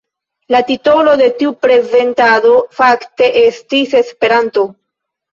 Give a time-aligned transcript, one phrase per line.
[0.53, 4.65] La titolo de tiu prezentado fakte estis ”Esperanto”.